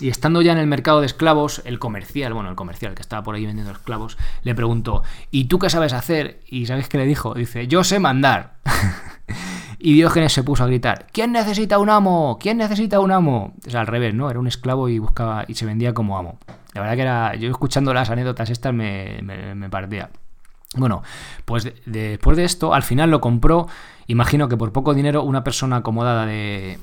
Y 0.00 0.08
estando 0.08 0.42
ya 0.42 0.52
en 0.52 0.58
el 0.58 0.66
mercado 0.66 1.00
de 1.00 1.06
esclavos, 1.06 1.62
el 1.64 1.78
comercial, 1.78 2.34
bueno, 2.34 2.50
el 2.50 2.56
comercial 2.56 2.94
que 2.94 3.02
estaba 3.02 3.22
por 3.22 3.34
ahí 3.34 3.46
vendiendo 3.46 3.72
esclavos, 3.72 4.18
le 4.42 4.54
preguntó, 4.54 5.02
¿y 5.30 5.44
tú 5.44 5.58
qué 5.58 5.70
sabes 5.70 5.92
hacer? 5.92 6.40
Y 6.48 6.66
¿sabéis 6.66 6.88
qué 6.88 6.98
le 6.98 7.06
dijo? 7.06 7.34
Dice, 7.34 7.68
yo 7.68 7.84
sé 7.84 8.00
mandar. 8.00 8.54
y 9.78 9.94
Diógenes 9.94 10.32
se 10.32 10.42
puso 10.42 10.64
a 10.64 10.66
gritar, 10.66 11.06
¿quién 11.12 11.32
necesita 11.32 11.78
un 11.78 11.90
amo? 11.90 12.38
¿quién 12.40 12.58
necesita 12.58 13.00
un 13.00 13.12
amo? 13.12 13.54
O 13.66 13.70
sea, 13.70 13.80
al 13.80 13.86
revés, 13.86 14.14
¿no? 14.14 14.30
Era 14.30 14.40
un 14.40 14.46
esclavo 14.46 14.88
y 14.88 14.98
buscaba 14.98 15.44
y 15.46 15.54
se 15.54 15.66
vendía 15.66 15.92
como 15.92 16.18
amo. 16.18 16.38
La 16.74 16.80
verdad 16.80 16.96
que 16.96 17.02
era, 17.02 17.34
yo 17.34 17.50
escuchando 17.50 17.92
las 17.92 18.10
anécdotas 18.10 18.50
estas 18.50 18.72
me, 18.72 19.20
me, 19.22 19.68
partía. 19.70 20.10
Bueno, 20.74 21.02
pues 21.44 21.70
después 21.84 22.36
de 22.36 22.44
esto, 22.44 22.72
al 22.72 22.82
final 22.82 23.10
lo 23.10 23.20
compró, 23.20 23.68
imagino 24.06 24.48
que 24.48 24.56
por 24.56 24.72
poco 24.72 24.94
dinero, 24.94 25.22
una 25.22 25.44
persona 25.44 25.76
acomodada 25.76 26.24
de, 26.24 26.78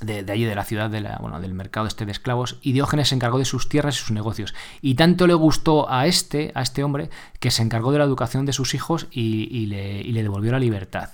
de, 0.00 0.30
allí, 0.30 0.44
de 0.44 0.54
la 0.54 0.64
ciudad, 0.64 0.90
de 0.90 1.00
la, 1.00 1.18
bueno, 1.20 1.40
del 1.40 1.54
mercado 1.54 1.86
este 1.86 2.06
de 2.06 2.12
esclavos, 2.12 2.58
y 2.62 2.72
Diógenes 2.72 3.08
se 3.08 3.14
encargó 3.14 3.38
de 3.38 3.44
sus 3.44 3.68
tierras 3.68 3.96
y 3.96 3.98
sus 4.00 4.10
negocios. 4.10 4.54
Y 4.80 4.94
tanto 4.94 5.26
le 5.26 5.34
gustó 5.34 5.90
a 5.90 6.06
este, 6.06 6.52
a 6.54 6.62
este 6.62 6.84
hombre, 6.84 7.10
que 7.40 7.50
se 7.50 7.62
encargó 7.62 7.92
de 7.92 7.98
la 7.98 8.04
educación 8.04 8.46
de 8.46 8.52
sus 8.52 8.74
hijos 8.74 9.06
y, 9.10 9.66
le, 9.66 10.00
y 10.00 10.12
le, 10.12 10.22
devolvió 10.22 10.52
la 10.52 10.58
libertad. 10.58 11.10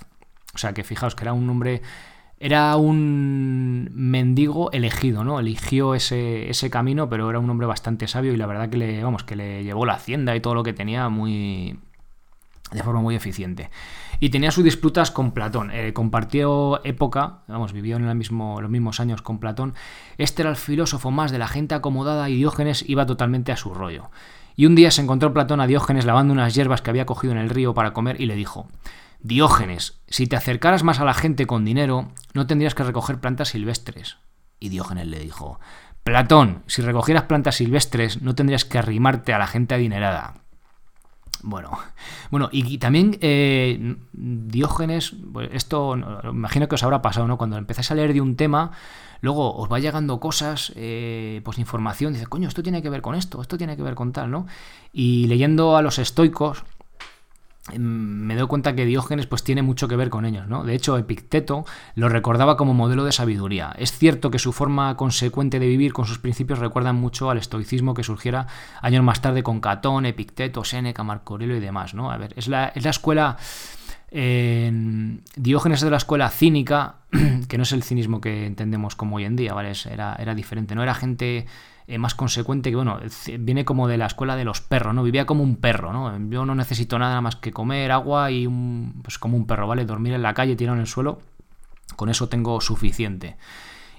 O 0.53 0.57
sea 0.57 0.73
que 0.73 0.83
fijaos 0.83 1.15
que 1.15 1.23
era 1.23 1.33
un 1.33 1.49
hombre, 1.49 1.81
era 2.39 2.75
un 2.75 3.89
mendigo 3.93 4.71
elegido, 4.71 5.23
¿no? 5.23 5.39
Eligió 5.39 5.95
ese, 5.95 6.49
ese 6.49 6.69
camino, 6.69 7.09
pero 7.09 7.29
era 7.29 7.39
un 7.39 7.49
hombre 7.49 7.67
bastante 7.67 8.07
sabio 8.07 8.33
y 8.33 8.37
la 8.37 8.47
verdad 8.47 8.69
que 8.69 8.77
le, 8.77 9.03
vamos, 9.03 9.23
que 9.23 9.35
le 9.35 9.63
llevó 9.63 9.85
la 9.85 9.93
hacienda 9.93 10.35
y 10.35 10.41
todo 10.41 10.55
lo 10.55 10.63
que 10.63 10.73
tenía 10.73 11.07
muy, 11.09 11.79
de 12.71 12.83
forma 12.83 13.01
muy 13.01 13.15
eficiente. 13.15 13.69
Y 14.21 14.29
tenía 14.29 14.51
sus 14.51 14.63
disputas 14.63 15.09
con 15.09 15.31
Platón. 15.31 15.71
Eh, 15.71 15.93
compartió 15.93 16.79
época, 16.85 17.39
vamos, 17.47 17.73
vivió 17.73 17.97
en 17.97 18.05
los 18.05 18.69
mismos 18.69 18.99
años 18.99 19.23
con 19.23 19.39
Platón. 19.39 19.73
Este 20.19 20.43
era 20.43 20.51
el 20.51 20.57
filósofo 20.57 21.09
más 21.09 21.31
de 21.31 21.39
la 21.39 21.47
gente 21.47 21.73
acomodada 21.73 22.29
y 22.29 22.35
Diógenes 22.35 22.87
iba 22.87 23.07
totalmente 23.07 23.51
a 23.51 23.57
su 23.57 23.73
rollo. 23.73 24.11
Y 24.55 24.67
un 24.67 24.75
día 24.75 24.91
se 24.91 25.01
encontró 25.01 25.33
Platón 25.33 25.59
a 25.59 25.65
Diógenes 25.65 26.05
lavando 26.05 26.33
unas 26.33 26.53
hierbas 26.53 26.83
que 26.83 26.91
había 26.91 27.07
cogido 27.07 27.33
en 27.33 27.39
el 27.39 27.49
río 27.49 27.73
para 27.73 27.93
comer 27.93 28.21
y 28.21 28.27
le 28.27 28.35
dijo, 28.35 28.67
Diógenes, 29.21 29.99
si 30.07 30.27
te 30.27 30.35
acercaras 30.35 30.83
más 30.83 30.99
a 30.99 31.05
la 31.05 31.15
gente 31.15 31.47
con 31.47 31.65
dinero, 31.65 32.09
no 32.35 32.45
tendrías 32.45 32.75
que 32.75 32.83
recoger 32.83 33.19
plantas 33.19 33.49
silvestres. 33.49 34.17
Y 34.59 34.69
Diógenes 34.69 35.07
le 35.07 35.17
dijo, 35.17 35.59
Platón, 36.03 36.61
si 36.67 36.83
recogieras 36.83 37.23
plantas 37.23 37.55
silvestres, 37.55 38.21
no 38.21 38.35
tendrías 38.35 38.65
que 38.65 38.77
arrimarte 38.77 39.33
a 39.33 39.39
la 39.39 39.47
gente 39.47 39.73
adinerada. 39.73 40.35
Bueno, 41.43 41.71
bueno, 42.29 42.49
y, 42.51 42.77
también 42.77 43.17
eh, 43.21 43.95
Diógenes, 44.13 45.15
pues 45.33 45.49
esto 45.53 45.95
imagino 46.23 46.67
que 46.67 46.75
os 46.75 46.83
habrá 46.83 47.01
pasado, 47.01 47.27
¿no? 47.27 47.37
Cuando 47.37 47.57
empezáis 47.57 47.89
a 47.91 47.95
leer 47.95 48.13
de 48.13 48.21
un 48.21 48.35
tema, 48.35 48.71
luego 49.21 49.55
os 49.55 49.71
va 49.71 49.79
llegando 49.79 50.19
cosas, 50.19 50.71
eh, 50.75 51.41
pues 51.43 51.57
información, 51.57 52.13
dice, 52.13 52.27
coño, 52.27 52.47
esto 52.47 52.61
tiene 52.61 52.81
que 52.81 52.89
ver 52.89 53.01
con 53.01 53.15
esto, 53.15 53.41
esto 53.41 53.57
tiene 53.57 53.75
que 53.75 53.83
ver 53.83 53.95
con 53.95 54.11
tal, 54.11 54.29
¿no? 54.29 54.45
Y 54.93 55.27
leyendo 55.27 55.75
a 55.77 55.81
los 55.81 55.97
estoicos, 55.99 56.63
me 57.77 58.35
doy 58.35 58.47
cuenta 58.47 58.75
que 58.75 58.85
Diógenes 58.85 59.27
pues 59.27 59.43
tiene 59.43 59.61
mucho 59.61 59.87
que 59.87 59.95
ver 59.95 60.09
con 60.09 60.25
ellos, 60.25 60.47
¿no? 60.47 60.63
De 60.63 60.73
hecho, 60.73 60.97
Epicteto 60.97 61.63
lo 61.93 62.09
recordaba 62.09 62.57
como 62.57 62.73
modelo 62.73 63.05
de 63.05 63.11
sabiduría. 63.11 63.73
Es 63.77 63.91
cierto 63.91 64.31
que 64.31 64.39
su 64.39 64.51
forma 64.51 64.97
consecuente 64.97 65.59
de 65.59 65.67
vivir 65.67 65.93
con 65.93 66.05
sus 66.05 66.17
principios 66.17 66.59
recuerdan 66.59 66.95
mucho 66.95 67.29
al 67.29 67.37
estoicismo 67.37 67.93
que 67.93 68.03
surgiera 68.03 68.47
años 68.81 69.03
más 69.03 69.21
tarde 69.21 69.43
con 69.43 69.59
Catón, 69.59 70.07
Epicteto, 70.07 70.63
Séneca, 70.63 71.03
Marco 71.03 71.35
Aurelio 71.35 71.55
y 71.55 71.59
demás, 71.59 71.93
¿no? 71.93 72.11
A 72.11 72.17
ver, 72.17 72.33
es 72.35 72.47
la, 72.47 72.69
es 72.69 72.83
la 72.83 72.89
escuela... 72.89 73.37
Diógenes 74.13 75.79
es 75.79 75.83
de 75.85 75.89
la 75.89 75.95
escuela 75.95 76.29
cínica, 76.29 76.95
que 77.47 77.57
no 77.57 77.63
es 77.63 77.71
el 77.71 77.81
cinismo 77.81 78.19
que 78.19 78.45
entendemos 78.45 78.95
como 78.95 79.15
hoy 79.15 79.23
en 79.23 79.37
día, 79.37 79.53
¿vale? 79.53 79.71
Era, 79.89 80.17
era 80.19 80.35
diferente, 80.35 80.75
¿no? 80.75 80.83
Era 80.83 80.93
gente 80.93 81.45
eh, 81.87 81.97
más 81.97 82.15
consecuente, 82.15 82.69
que 82.69 82.75
bueno, 82.75 82.99
viene 83.39 83.65
como 83.65 83.87
de 83.87 83.97
la 83.97 84.05
escuela 84.05 84.35
de 84.35 84.45
los 84.45 84.61
perros, 84.61 84.93
¿no? 84.93 85.03
Vivía 85.03 85.25
como 85.25 85.43
un 85.43 85.55
perro, 85.55 85.93
¿no? 85.93 86.29
Yo 86.29 86.45
no 86.45 86.55
necesito 86.55 86.99
nada 86.99 87.21
más 87.21 87.35
que 87.35 87.51
comer, 87.51 87.91
agua 87.91 88.31
y 88.31 88.47
un, 88.47 89.01
pues 89.03 89.17
como 89.17 89.37
un 89.37 89.47
perro, 89.47 89.67
¿vale? 89.67 89.85
Dormir 89.85 90.13
en 90.13 90.21
la 90.21 90.33
calle, 90.33 90.55
tirado 90.55 90.75
en 90.75 90.81
el 90.81 90.87
suelo. 90.87 91.19
Con 91.95 92.09
eso 92.09 92.29
tengo 92.29 92.61
suficiente. 92.61 93.37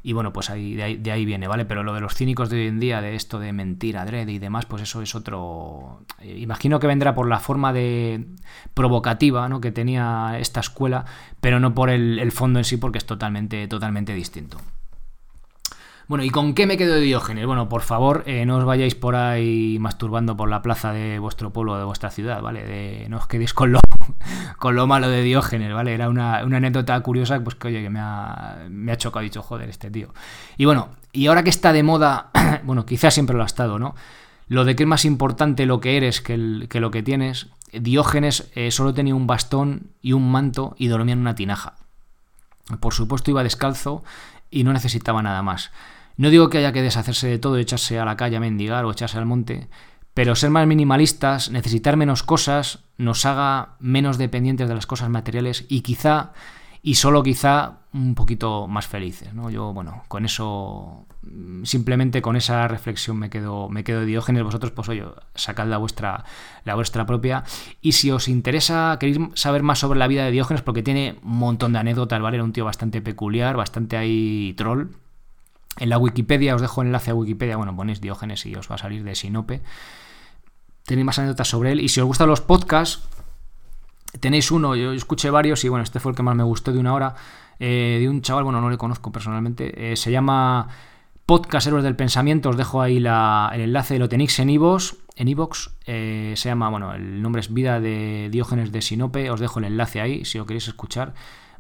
Y 0.05 0.15
bueno, 0.15 0.33
pues 0.33 0.51
ahí, 0.51 0.75
de, 0.75 1.13
ahí, 1.13 1.25
viene, 1.25 1.47
¿vale? 1.47 1.65
Pero 1.65 1.85
lo 1.85 1.95
de 1.95 2.01
los 2.01 2.15
cínicos 2.15 2.51
de 2.51 2.57
hoy 2.57 2.67
en 2.67 2.81
día, 2.81 3.01
de 3.01 3.15
esto 3.15 3.39
de 3.39 3.53
mentir, 3.53 3.97
adrede 3.97 4.33
y 4.33 4.39
demás, 4.41 4.67
pues 4.67 4.83
eso 4.83 5.01
es 5.01 5.15
otro... 5.15 6.01
Eh, 6.19 6.39
imagino 6.41 6.81
que 6.81 6.89
vendrá 6.89 7.15
por 7.15 7.29
la 7.29 7.39
forma 7.39 7.73
de 7.73 8.27
provocativa 8.75 9.49
¿no? 9.49 9.61
que 9.61 9.71
tenía 9.71 10.39
esta 10.41 10.59
escuela, 10.59 11.05
pero 11.41 11.61
no 11.61 11.73
por 11.75 11.89
el, 11.89 12.19
el 12.19 12.33
fondo 12.33 12.59
en 12.59 12.65
sí, 12.65 12.79
porque 12.79 12.99
es 12.99 13.07
totalmente, 13.07 13.69
totalmente 13.69 14.13
distinto. 14.13 14.59
Bueno, 16.13 16.25
¿y 16.25 16.29
con 16.29 16.53
qué 16.53 16.67
me 16.67 16.77
quedo 16.77 16.97
de 16.97 17.01
Diógenes? 17.01 17.47
Bueno, 17.47 17.71
por 17.71 17.81
favor, 17.81 18.23
eh, 18.27 18.45
no 18.45 18.59
os 18.59 18.67
vayáis 18.67 18.95
por 18.95 19.17
ahí 19.17 19.79
masturbando 19.81 20.37
por 20.37 20.51
la 20.51 20.61
plaza 20.61 20.93
de 20.93 21.19
vuestro 21.19 21.55
pueblo, 21.55 21.79
de 21.79 21.85
vuestra 21.85 22.11
ciudad, 22.11 22.43
¿vale? 22.43 23.07
No 23.09 23.17
os 23.17 23.27
quedéis 23.27 23.55
con 23.55 23.73
lo, 23.73 23.81
con 24.59 24.77
lo 24.77 24.87
malo 24.87 25.09
de 25.09 25.23
Diógenes, 25.23 25.73
¿vale? 25.73 25.95
Era 25.95 26.11
una, 26.11 26.41
anécdota 26.41 27.01
curiosa, 27.01 27.43
pues 27.43 27.57
que 27.57 27.69
oye, 27.69 27.81
que 27.81 27.89
me 27.89 27.99
ha, 27.99 28.59
me 28.69 28.93
ha 28.93 28.99
chocado, 28.99 29.23
dicho, 29.23 29.41
joder, 29.41 29.71
este 29.71 29.91
tío. 29.91 30.13
Y 30.59 30.67
bueno, 30.67 30.91
y 31.13 31.29
ahora 31.29 31.45
que 31.45 31.49
está 31.49 31.73
de 31.73 31.83
moda, 31.83 32.29
bueno, 32.65 32.85
quizás 32.85 33.15
siempre 33.15 33.35
lo 33.35 33.43
ha 33.43 33.47
estado, 33.47 33.79
¿no? 33.79 33.95
Lo 34.49 34.67
de 34.67 34.77
que 34.77 34.83
es 34.83 34.89
más 34.91 35.07
importante 35.07 35.65
lo 35.65 35.81
que 35.81 35.97
eres 35.97 36.21
que, 36.21 36.37
lo 36.37 36.91
que 36.91 37.03
tienes, 37.03 37.49
Diógenes 37.73 38.51
eh, 38.55 38.71
solo 38.71 38.93
tenía 38.93 39.15
un 39.15 39.27
bastón 39.27 39.93
y 40.03 40.13
un 40.13 40.31
manto 40.31 40.75
y 40.77 40.89
dormía 40.89 41.15
en 41.15 41.21
una 41.21 41.35
tinaja. 41.35 41.77
Por 42.81 42.93
supuesto 42.93 43.31
iba 43.31 43.43
descalzo 43.43 44.05
y 44.51 44.63
no 44.65 44.75
necesitaba 44.75 45.23
nada 45.23 45.41
más. 45.41 45.71
No 46.17 46.31
digo 46.31 46.49
que 46.49 46.59
haya 46.59 46.73
que 46.73 46.83
deshacerse 46.83 47.29
de 47.29 47.39
todo 47.39 47.57
echarse 47.57 47.99
a 47.99 48.05
la 48.05 48.17
calle 48.17 48.37
a 48.37 48.41
mendigar 48.41 48.85
o 48.85 48.91
echarse 48.91 49.19
al 49.19 49.27
monte, 49.27 49.69
pero 50.15 50.37
ser 50.37 50.51
más 50.51 50.67
minimalistas, 50.67 51.51
necesitar 51.51 51.97
menos 51.97 52.23
cosas, 52.23 52.85
nos 52.99 53.25
haga 53.25 53.77
menos 53.81 54.19
dependientes 54.19 54.69
de 54.69 54.75
las 54.75 54.87
cosas 54.87 55.09
materiales 55.09 55.65
y 55.69 55.81
quizá, 55.81 56.33
y 56.83 56.97
solo 56.97 57.23
quizá, 57.23 57.79
un 57.95 58.15
poquito 58.15 58.69
más 58.69 58.87
felices. 58.87 59.33
¿no? 59.33 59.49
Yo, 59.49 59.73
bueno, 59.73 60.03
con 60.09 60.25
eso, 60.25 61.07
simplemente 61.63 62.21
con 62.21 62.37
esa 62.37 62.69
reflexión 62.69 63.19
me 63.19 63.31
quedo, 63.31 63.69
me 63.69 63.85
quedo 63.85 64.01
de 64.01 64.07
Diógenes. 64.07 64.43
Vosotros, 64.43 64.73
pues 64.73 64.89
oye, 64.89 65.05
sacad 65.35 65.67
la 65.67 65.79
vuestra, 65.79 66.25
la 66.65 66.75
vuestra 66.75 67.07
propia. 67.07 67.45
Y 67.81 67.93
si 67.93 68.11
os 68.11 68.29
interesa, 68.29 68.97
queréis 68.99 69.19
saber 69.35 69.63
más 69.63 69.79
sobre 69.79 69.99
la 69.99 70.09
vida 70.09 70.25
de 70.25 70.31
Diógenes, 70.31 70.63
porque 70.63 70.83
tiene 70.83 71.19
un 71.23 71.39
montón 71.39 71.73
de 71.73 71.79
anécdotas, 71.79 72.21
¿vale? 72.21 72.37
Era 72.37 72.45
un 72.45 72.53
tío 72.53 72.65
bastante 72.65 73.01
peculiar, 73.01 73.57
bastante 73.57 73.97
ahí 73.97 74.55
troll 74.57 74.89
en 75.79 75.89
la 75.89 75.99
Wikipedia 75.99 76.55
os 76.55 76.61
dejo 76.61 76.83
el 76.83 76.89
enlace 76.89 77.11
a 77.11 77.15
Wikipedia, 77.15 77.57
bueno, 77.57 77.75
ponéis 77.75 78.01
Diógenes 78.01 78.45
y 78.47 78.55
os 78.55 78.71
va 78.71 78.75
a 78.75 78.79
salir 78.79 79.05
de 79.05 79.15
Sinope. 79.15 79.63
Tenéis 80.85 81.07
más 81.07 81.19
anécdotas 81.19 81.49
sobre 81.49 81.73
él. 81.73 81.81
Y 81.81 81.89
si 81.89 82.01
os 82.01 82.07
gustan 82.07 82.29
los 82.29 82.41
podcasts, 82.41 83.09
tenéis 84.21 84.51
uno, 84.51 84.75
yo 84.77 84.93
escuché 84.93 85.31
varios 85.31 85.65
y 85.65 85.69
bueno, 85.69 85.83
este 85.83 86.01
fue 86.01 86.13
el 86.13 86.17
que 86.17 86.23
más 86.23 86.37
me 86.37 86.43
gustó 86.43 86.73
de 86.73 86.79
una 86.79 86.95
hora, 86.95 87.15
eh, 87.59 87.99
de 88.01 88.09
un 88.09 88.23
chaval, 88.23 88.45
bueno, 88.45 88.61
no 88.61 88.71
le 88.71 88.79
conozco 88.79 89.13
personalmente, 89.13 89.93
eh, 89.93 89.97
se 89.97 90.11
llama 90.11 90.69
Podcast 91.27 91.67
Héroes 91.67 91.85
del 91.85 91.97
Pensamiento, 91.97 92.51
os 92.51 92.57
dejo 92.57 92.83
ahí 92.83 92.99
el 92.99 93.07
enlace, 93.07 93.99
lo 93.99 94.09
tenéis 94.09 94.39
en 94.39 94.51
iVoox, 94.51 94.95
en 95.17 95.29
eh, 95.87 96.35
se 96.37 96.49
llama, 96.49 96.69
bueno, 96.69 96.95
el 96.95 97.23
nombre 97.23 97.41
es 97.41 97.53
Vida 97.53 97.81
de 97.81 98.29
Diógenes 98.31 98.73
de 98.73 98.83
Sinope, 98.83 99.31
os 99.31 99.41
dejo 99.41 99.61
el 99.61 99.67
enlace 99.67 100.01
ahí 100.01 100.25
si 100.25 100.39
lo 100.39 100.47
queréis 100.47 100.69
escuchar. 100.69 101.15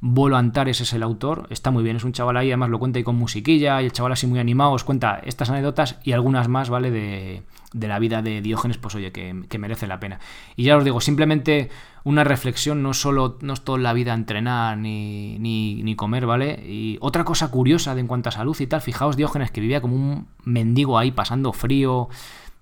Bolo 0.04 0.36
Antares 0.36 0.80
es 0.80 0.92
el 0.94 1.04
autor, 1.04 1.46
está 1.50 1.70
muy 1.70 1.84
bien, 1.84 1.94
es 1.94 2.02
un 2.02 2.10
chaval 2.10 2.36
ahí, 2.36 2.48
además 2.48 2.70
lo 2.70 2.80
cuenta 2.80 2.98
ahí 2.98 3.04
con 3.04 3.14
musiquilla 3.14 3.80
y 3.80 3.84
el 3.84 3.92
chaval 3.92 4.10
así 4.10 4.26
muy 4.26 4.40
animado 4.40 4.72
os 4.72 4.82
cuenta 4.82 5.20
estas 5.24 5.48
anécdotas 5.48 6.00
y 6.02 6.10
algunas 6.10 6.48
más, 6.48 6.70
¿vale? 6.70 6.90
De, 6.90 7.44
la 7.72 8.00
vida 8.00 8.20
de 8.20 8.40
Diógenes, 8.42 8.78
pues 8.78 8.96
oye, 8.96 9.12
que, 9.12 9.58
merece 9.60 9.86
la 9.86 10.00
pena. 10.00 10.18
Y 10.56 10.64
ya 10.64 10.76
os 10.76 10.82
digo, 10.82 11.00
simplemente 11.00 11.70
una 12.02 12.24
reflexión, 12.24 12.82
no 12.82 12.94
solo, 12.94 13.38
no 13.42 13.52
es 13.52 13.60
toda 13.60 13.78
la 13.78 13.92
vida 13.92 14.12
entrenar 14.12 14.76
ni, 14.76 15.38
ni, 15.38 15.84
ni, 15.84 15.94
comer, 15.94 16.26
¿vale? 16.26 16.60
Y 16.66 16.98
otra 17.00 17.22
cosa 17.24 17.52
curiosa 17.52 17.94
de 17.94 18.00
en 18.00 18.08
cuanto 18.08 18.28
a 18.28 18.32
salud 18.32 18.56
y 18.58 18.66
tal, 18.66 18.80
fijaos 18.80 19.16
Diógenes 19.16 19.52
que 19.52 19.60
vivía 19.60 19.80
como 19.80 19.94
un 19.94 20.26
mendigo 20.42 20.98
ahí, 20.98 21.12
pasando 21.12 21.52
frío, 21.52 22.08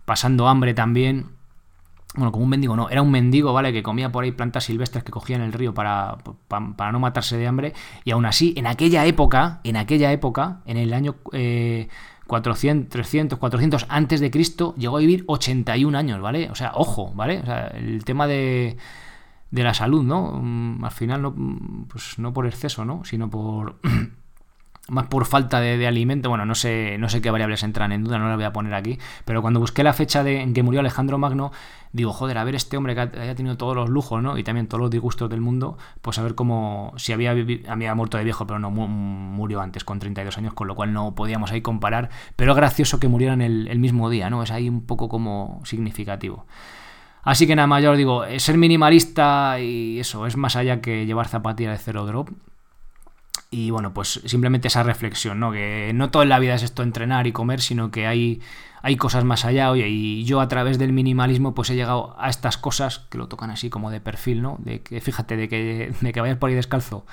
pasando 0.04 0.46
hambre 0.46 0.74
también 0.74 1.39
bueno, 2.14 2.32
como 2.32 2.44
un 2.44 2.50
mendigo 2.50 2.74
no, 2.74 2.90
era 2.90 3.02
un 3.02 3.10
mendigo, 3.10 3.52
¿vale? 3.52 3.72
Que 3.72 3.82
comía 3.82 4.10
por 4.10 4.24
ahí 4.24 4.32
plantas 4.32 4.64
silvestres 4.64 5.04
que 5.04 5.12
cogía 5.12 5.36
en 5.36 5.42
el 5.42 5.52
río 5.52 5.74
para, 5.74 6.18
para, 6.48 6.92
no 6.92 6.98
matarse 6.98 7.36
de 7.36 7.46
hambre. 7.46 7.72
Y 8.04 8.10
aún 8.10 8.26
así, 8.26 8.52
en 8.56 8.66
aquella 8.66 9.06
época, 9.06 9.60
en 9.62 9.76
aquella 9.76 10.10
época, 10.12 10.60
en 10.66 10.76
el 10.76 10.92
año 10.92 11.16
400, 11.22 12.88
300, 12.90 13.38
400 13.38 13.86
antes 13.88 14.20
de 14.20 14.30
Cristo, 14.30 14.74
llegó 14.76 14.96
a 14.96 15.00
vivir 15.00 15.24
81 15.28 15.96
años, 15.96 16.20
¿vale? 16.20 16.50
O 16.50 16.56
sea, 16.56 16.72
ojo, 16.74 17.12
¿vale? 17.14 17.40
O 17.40 17.44
sea, 17.44 17.68
el 17.68 18.04
tema 18.04 18.26
de, 18.26 18.76
de 19.50 19.62
la 19.62 19.74
salud, 19.74 20.02
¿no? 20.02 20.40
Mm, 20.42 20.84
al 20.84 20.90
final, 20.90 21.22
no, 21.22 21.34
pues 21.88 22.18
no 22.18 22.32
por 22.32 22.46
exceso, 22.46 22.84
¿no? 22.84 23.04
Sino 23.04 23.30
por... 23.30 23.80
más 24.90 25.06
por 25.06 25.24
falta 25.24 25.60
de, 25.60 25.86
alimento. 25.86 26.28
Bueno, 26.28 26.44
no 26.44 26.54
sé, 26.54 26.96
no 26.98 27.08
sé 27.08 27.22
qué 27.22 27.30
variables 27.30 27.62
entran 27.62 27.92
en 27.92 28.04
duda, 28.04 28.18
no 28.18 28.28
las 28.28 28.36
voy 28.36 28.44
a 28.44 28.52
poner 28.52 28.74
aquí. 28.74 28.98
Pero 29.24 29.40
cuando 29.40 29.60
busqué 29.60 29.82
la 29.82 29.92
fecha 29.92 30.22
de, 30.24 30.40
en 30.40 30.52
que 30.52 30.62
murió 30.62 30.80
Alejandro 30.80 31.16
Magno, 31.16 31.52
digo, 31.92 32.12
joder, 32.12 32.38
a 32.38 32.44
ver 32.44 32.54
este 32.54 32.76
hombre 32.76 32.94
que 32.94 33.00
haya 33.00 33.34
tenido 33.34 33.56
todos 33.56 33.74
los 33.74 33.88
lujos, 33.88 34.22
¿no? 34.22 34.36
Y 34.36 34.44
también 34.44 34.66
todos 34.66 34.80
los 34.80 34.90
disgustos 34.90 35.30
del 35.30 35.40
mundo, 35.40 35.78
pues 36.02 36.18
a 36.18 36.22
ver 36.22 36.34
cómo, 36.34 36.92
si 36.96 37.12
había, 37.12 37.34
había 37.68 37.94
muerto 37.94 38.18
de 38.18 38.24
viejo, 38.24 38.46
pero 38.46 38.58
no 38.58 38.70
murió 38.70 39.60
antes, 39.60 39.84
con 39.84 39.98
32 39.98 40.36
años, 40.38 40.54
con 40.54 40.66
lo 40.66 40.74
cual 40.74 40.92
no 40.92 41.14
podíamos 41.14 41.52
ahí 41.52 41.62
comparar. 41.62 42.10
Pero 42.36 42.52
es 42.52 42.56
gracioso 42.56 42.98
que 43.00 43.08
murieran 43.08 43.40
el, 43.40 43.78
mismo 43.78 44.10
día, 44.10 44.28
¿no? 44.28 44.42
Es 44.42 44.50
ahí 44.50 44.68
un 44.68 44.84
poco 44.84 45.08
como 45.08 45.60
significativo. 45.64 46.46
Así 47.22 47.46
que 47.46 47.54
nada 47.54 47.66
más, 47.66 47.82
ya 47.82 47.90
os 47.90 47.96
digo, 47.96 48.24
ser 48.38 48.58
minimalista 48.58 49.60
y 49.60 50.00
eso, 50.00 50.26
es 50.26 50.36
más 50.36 50.56
allá 50.56 50.80
que 50.80 51.06
llevar 51.06 51.28
zapatillas 51.28 51.78
de 51.78 51.84
cero 51.84 52.06
drop. 52.06 52.30
Y 53.52 53.70
bueno, 53.70 53.92
pues 53.92 54.20
simplemente 54.26 54.68
esa 54.68 54.84
reflexión, 54.84 55.40
¿no? 55.40 55.50
Que 55.50 55.90
no 55.92 56.10
todo 56.10 56.22
en 56.22 56.28
la 56.28 56.38
vida 56.38 56.54
es 56.54 56.62
esto 56.62 56.84
entrenar 56.84 57.26
y 57.26 57.32
comer, 57.32 57.60
sino 57.60 57.90
que 57.90 58.06
hay, 58.06 58.40
hay 58.80 58.96
cosas 58.96 59.24
más 59.24 59.44
allá. 59.44 59.72
Oye, 59.72 59.88
y 59.88 60.24
yo 60.24 60.40
a 60.40 60.46
través 60.46 60.78
del 60.78 60.92
minimalismo 60.92 61.52
pues 61.52 61.68
he 61.70 61.74
llegado 61.74 62.14
a 62.18 62.30
estas 62.30 62.56
cosas 62.58 63.00
que 63.10 63.18
lo 63.18 63.26
tocan 63.26 63.50
así 63.50 63.68
como 63.68 63.90
de 63.90 64.00
perfil, 64.00 64.40
¿no? 64.40 64.56
De 64.60 64.82
que 64.82 65.00
fíjate, 65.00 65.36
de 65.36 65.48
que, 65.48 65.92
de 66.00 66.12
que 66.12 66.20
vayas 66.20 66.38
por 66.38 66.50
ahí 66.50 66.54
descalzo 66.54 67.04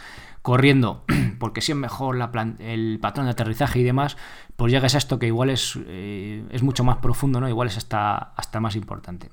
corriendo, 0.43 1.03
porque 1.39 1.61
si 1.61 1.71
es 1.71 1.77
mejor 1.77 2.15
la 2.15 2.31
el 2.59 2.99
patrón 3.01 3.25
de 3.25 3.31
aterrizaje 3.31 3.79
y 3.79 3.83
demás, 3.83 4.15
pues 4.55 4.71
llegas 4.71 4.93
a 4.93 4.99
esto 4.99 5.17
que 5.17 5.25
igual 5.25 5.49
es, 5.49 5.77
eh, 5.87 6.45
es 6.51 6.61
mucho 6.61 6.83
más 6.83 6.97
profundo, 6.97 7.41
¿no? 7.41 7.49
Igual 7.49 7.67
es 7.67 7.77
hasta, 7.77 8.15
hasta 8.15 8.59
más 8.59 8.75
importante. 8.75 9.31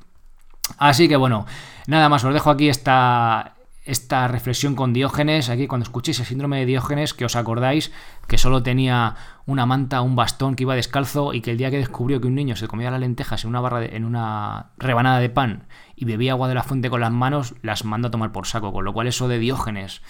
Así 0.78 1.06
que 1.06 1.16
bueno, 1.16 1.44
nada 1.86 2.08
más, 2.08 2.24
os 2.24 2.32
dejo 2.32 2.48
aquí 2.48 2.70
esta, 2.70 3.54
esta 3.84 4.26
reflexión 4.28 4.74
con 4.74 4.94
Diógenes, 4.94 5.50
aquí 5.50 5.66
cuando 5.66 5.82
escuchéis 5.82 6.18
el 6.18 6.26
síndrome 6.26 6.58
de 6.58 6.66
Diógenes, 6.66 7.12
que 7.12 7.26
os 7.26 7.36
acordáis 7.36 7.92
que 8.26 8.38
solo 8.38 8.62
tenía 8.62 9.16
una 9.44 9.66
manta, 9.66 10.00
un 10.00 10.16
bastón, 10.16 10.56
que 10.56 10.62
iba 10.62 10.74
descalzo 10.74 11.34
y 11.34 11.42
que 11.42 11.50
el 11.50 11.58
día 11.58 11.70
que 11.70 11.76
descubrió 11.76 12.20
que 12.20 12.26
un 12.26 12.34
niño 12.34 12.56
se 12.56 12.66
comía 12.66 12.90
las 12.90 13.00
lentejas 13.00 13.44
en 13.44 13.50
una 13.50 13.60
barra 13.60 13.84
en 13.84 14.04
una 14.06 14.70
rebanada 14.78 15.20
de 15.20 15.28
pan 15.28 15.66
y 15.96 16.06
bebía 16.06 16.32
agua 16.32 16.48
de 16.48 16.54
la 16.54 16.62
fuente 16.62 16.88
con 16.88 17.02
las 17.02 17.12
manos, 17.12 17.54
las 17.60 17.84
manda 17.84 18.08
a 18.08 18.10
tomar 18.10 18.32
por 18.32 18.46
saco, 18.46 18.72
con 18.72 18.84
lo 18.84 18.94
cual 18.94 19.06
eso 19.06 19.28
de 19.28 19.38
Diógenes, 19.38 20.00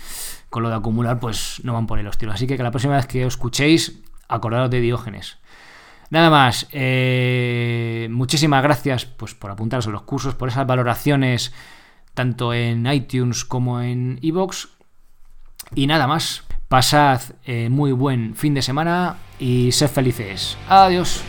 con 0.50 0.62
lo 0.62 0.68
de 0.68 0.76
acumular, 0.76 1.18
pues 1.18 1.60
no 1.64 1.72
van 1.72 1.88
por 1.88 1.98
el 1.98 2.06
estilo. 2.06 2.32
Así 2.32 2.46
que, 2.46 2.56
que 2.56 2.62
la 2.62 2.70
próxima 2.70 2.94
vez 2.94 3.06
que 3.06 3.26
os 3.26 3.34
escuchéis, 3.34 4.02
acordaros 4.28 4.70
de 4.70 4.80
Diógenes. 4.80 5.38
Nada 6.10 6.30
más, 6.30 6.68
eh, 6.70 8.06
muchísimas 8.10 8.62
gracias 8.62 9.04
pues, 9.04 9.34
por 9.34 9.50
apuntaros 9.50 9.88
a 9.88 9.90
los 9.90 10.02
cursos, 10.02 10.36
por 10.36 10.48
esas 10.48 10.64
valoraciones 10.64 11.52
tanto 12.14 12.54
en 12.54 12.86
iTunes 12.86 13.44
como 13.44 13.80
en 13.80 14.18
iVoox. 14.22 14.68
Y 15.74 15.86
nada 15.86 16.06
más, 16.06 16.44
pasad 16.68 17.20
eh, 17.44 17.68
muy 17.68 17.92
buen 17.92 18.34
fin 18.34 18.54
de 18.54 18.62
semana 18.62 19.18
y 19.38 19.72
sed 19.72 19.88
felices. 19.88 20.56
Adiós. 20.68 21.22